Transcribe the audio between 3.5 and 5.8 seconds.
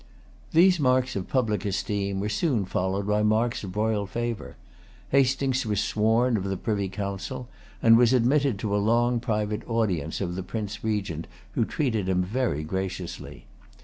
of royal favor. Hastings was